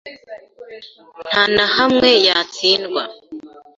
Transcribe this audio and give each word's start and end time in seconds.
nta 1.27 1.43
na 1.55 1.65
hamwe 1.75 2.09
yatsindwa 2.27 3.03